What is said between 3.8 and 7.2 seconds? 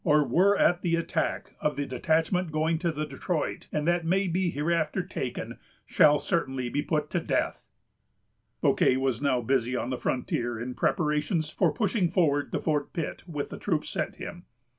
that may be hereafter taken, shall certainly be put to